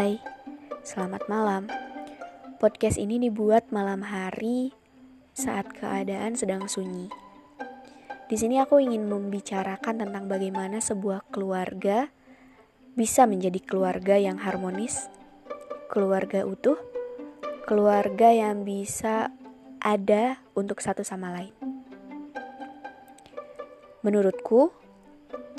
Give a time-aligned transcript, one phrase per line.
[0.00, 0.16] Hai,
[0.80, 1.68] selamat malam.
[2.56, 4.72] Podcast ini dibuat malam hari
[5.36, 7.12] saat keadaan sedang sunyi.
[8.24, 12.08] Di sini aku ingin membicarakan tentang bagaimana sebuah keluarga
[12.96, 15.12] bisa menjadi keluarga yang harmonis,
[15.92, 16.80] keluarga utuh,
[17.68, 19.28] keluarga yang bisa
[19.84, 21.52] ada untuk satu sama lain.
[24.00, 24.72] Menurutku,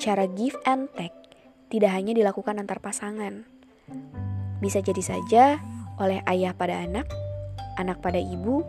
[0.02, 1.14] cara give and take
[1.70, 3.46] tidak hanya dilakukan antar pasangan.
[4.62, 5.44] Bisa jadi saja
[5.98, 7.10] oleh ayah pada anak,
[7.82, 8.62] anak pada ibu,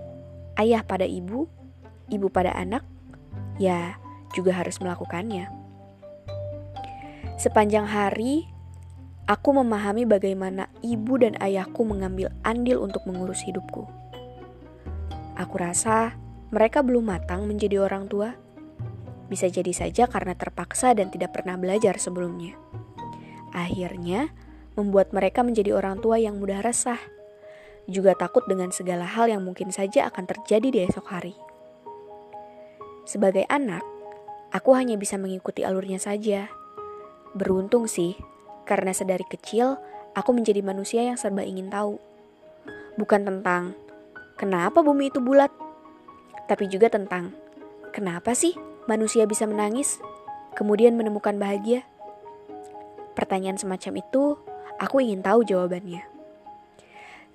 [0.57, 1.47] ayah pada ibu,
[2.09, 2.83] ibu pada anak,
[3.61, 4.01] ya
[4.33, 5.53] juga harus melakukannya.
[7.37, 8.49] Sepanjang hari,
[9.29, 13.85] aku memahami bagaimana ibu dan ayahku mengambil andil untuk mengurus hidupku.
[15.37, 16.17] Aku rasa
[16.53, 18.37] mereka belum matang menjadi orang tua.
[19.33, 22.53] Bisa jadi saja karena terpaksa dan tidak pernah belajar sebelumnya.
[23.57, 24.29] Akhirnya,
[24.79, 26.99] membuat mereka menjadi orang tua yang mudah resah,
[27.91, 31.35] juga takut dengan segala hal yang mungkin saja akan terjadi di esok hari.
[33.03, 33.83] Sebagai anak,
[34.55, 36.47] aku hanya bisa mengikuti alurnya saja.
[37.35, 38.15] Beruntung sih,
[38.63, 39.77] karena sedari kecil
[40.15, 41.99] aku menjadi manusia yang serba ingin tahu.
[42.95, 43.75] Bukan tentang
[44.39, 45.51] kenapa bumi itu bulat,
[46.47, 47.35] tapi juga tentang
[47.91, 48.55] kenapa sih
[48.87, 49.99] manusia bisa menangis,
[50.55, 51.83] kemudian menemukan bahagia.
[53.19, 54.39] Pertanyaan semacam itu,
[54.79, 56.05] aku ingin tahu jawabannya.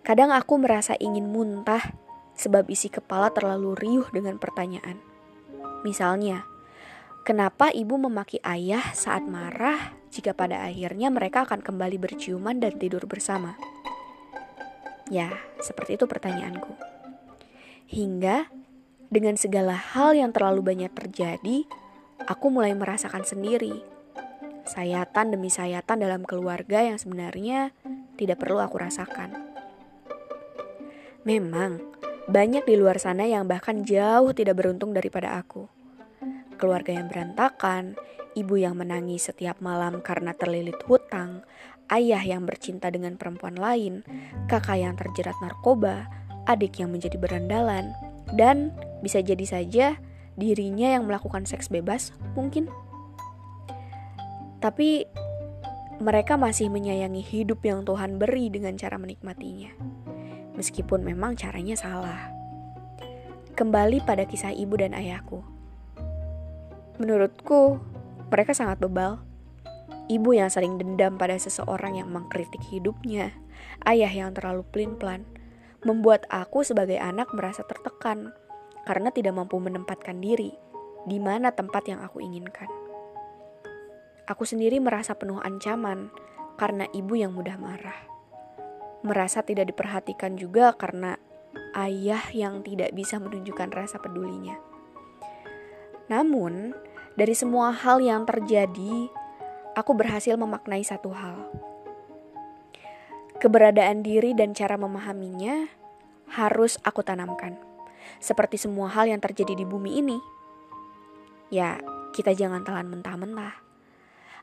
[0.08, 1.84] Kadang aku merasa ingin muntah
[2.38, 5.02] sebab isi kepala terlalu riuh dengan pertanyaan.
[5.84, 6.48] Misalnya,
[7.28, 13.04] kenapa ibu memaki ayah saat marah jika pada akhirnya mereka akan kembali berciuman dan tidur
[13.04, 13.60] bersama?
[15.12, 16.72] Ya, seperti itu pertanyaanku.
[17.92, 18.48] Hingga
[19.12, 21.68] dengan segala hal yang terlalu banyak terjadi,
[22.28, 23.97] aku mulai merasakan sendiri
[24.68, 27.72] sayatan demi sayatan dalam keluarga yang sebenarnya
[28.20, 29.34] tidak perlu aku rasakan.
[31.24, 31.80] Memang,
[32.28, 35.68] banyak di luar sana yang bahkan jauh tidak beruntung daripada aku.
[36.60, 37.96] Keluarga yang berantakan,
[38.36, 41.44] ibu yang menangis setiap malam karena terlilit hutang,
[41.92, 44.04] ayah yang bercinta dengan perempuan lain,
[44.52, 46.08] kakak yang terjerat narkoba,
[46.48, 47.92] adik yang menjadi berandalan,
[48.36, 49.88] dan bisa jadi saja
[50.38, 52.70] dirinya yang melakukan seks bebas mungkin
[54.58, 55.06] tapi
[55.98, 59.74] mereka masih menyayangi hidup yang Tuhan beri dengan cara menikmatinya.
[60.54, 62.30] Meskipun memang caranya salah.
[63.58, 65.42] Kembali pada kisah ibu dan ayahku.
[67.02, 67.82] Menurutku,
[68.30, 69.22] mereka sangat bebal.
[70.10, 73.34] Ibu yang sering dendam pada seseorang yang mengkritik hidupnya,
[73.86, 75.26] ayah yang terlalu pelin-pelan,
[75.82, 78.34] membuat aku sebagai anak merasa tertekan
[78.86, 80.54] karena tidak mampu menempatkan diri
[81.10, 82.87] di mana tempat yang aku inginkan.
[84.28, 86.12] Aku sendiri merasa penuh ancaman
[86.60, 87.96] karena ibu yang mudah marah.
[89.00, 91.16] Merasa tidak diperhatikan juga karena
[91.80, 94.60] ayah yang tidak bisa menunjukkan rasa pedulinya.
[96.12, 96.76] Namun,
[97.16, 99.08] dari semua hal yang terjadi,
[99.80, 101.48] aku berhasil memaknai satu hal.
[103.40, 105.72] Keberadaan diri dan cara memahaminya
[106.36, 107.56] harus aku tanamkan.
[108.20, 110.20] Seperti semua hal yang terjadi di bumi ini.
[111.48, 111.80] Ya,
[112.12, 113.67] kita jangan telan mentah-mentah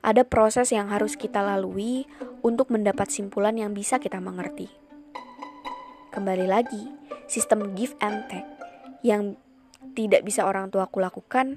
[0.04, 2.04] ada proses yang harus kita lalui
[2.44, 4.68] untuk mendapat simpulan yang bisa kita mengerti.
[6.12, 6.92] Kembali lagi,
[7.24, 8.46] sistem give and take
[9.00, 9.40] yang
[9.96, 11.56] tidak bisa orang tuaku lakukan,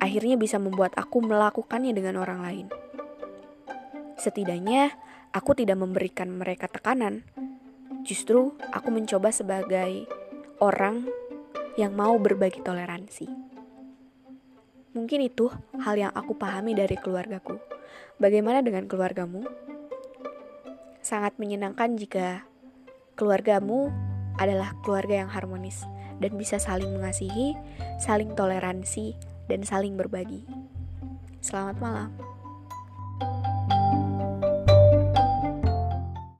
[0.00, 2.66] akhirnya bisa membuat aku melakukannya dengan orang lain.
[4.16, 4.96] Setidaknya,
[5.36, 7.28] aku tidak memberikan mereka tekanan.
[8.08, 10.08] Justru, aku mencoba sebagai
[10.64, 11.04] orang
[11.76, 13.55] yang mau berbagi toleransi.
[14.96, 17.60] Mungkin itu hal yang aku pahami dari keluargaku.
[18.16, 19.44] Bagaimana dengan keluargamu?
[21.04, 22.48] Sangat menyenangkan jika
[23.12, 23.92] keluargamu
[24.40, 25.84] adalah keluarga yang harmonis
[26.16, 27.52] dan bisa saling mengasihi,
[28.00, 29.12] saling toleransi,
[29.52, 30.48] dan saling berbagi.
[31.44, 32.35] Selamat malam.